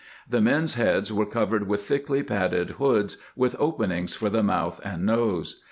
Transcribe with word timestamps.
The 0.27 0.41
men's 0.41 0.73
heads 0.73 1.13
were 1.13 1.27
covered 1.27 1.67
with 1.67 1.83
thickly 1.83 2.23
padded 2.23 2.71
hoods 2.79 3.17
with 3.35 3.55
openings 3.59 4.15
for 4.15 4.31
the 4.31 4.41
mouth 4.41 4.81
and 4.83 5.05
nose. 5.05 5.59